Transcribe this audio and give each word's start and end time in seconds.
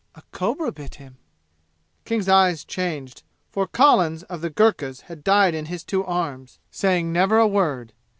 A 0.15 0.23
cobra 0.31 0.71
bit 0.71 0.95
him." 0.95 1.17
King's 2.05 2.27
eyes 2.27 2.63
changed, 2.65 3.21
for 3.51 3.67
Collins 3.67 4.23
of 4.23 4.41
the 4.41 4.49
Gurkhas 4.49 5.01
had 5.01 5.23
died 5.23 5.53
in 5.53 5.65
his 5.65 5.83
two 5.83 6.03
arms, 6.03 6.57
saying 6.71 7.13
never 7.13 7.37
a 7.37 7.45
word. 7.47 7.93